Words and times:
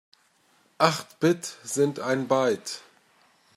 Acht 0.79 1.19
Bit 1.19 1.45
sind 1.63 1.99
ein 1.99 2.27
Byte. 2.27 2.81